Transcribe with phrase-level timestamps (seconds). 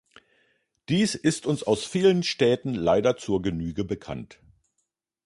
[0.89, 4.39] Dies ist uns aus vielen Städten leider zur Genüge bekannt.